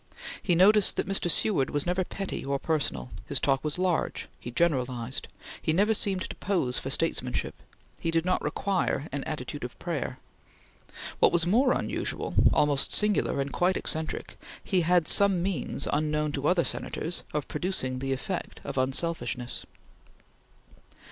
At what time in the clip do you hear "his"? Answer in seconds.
3.27-3.39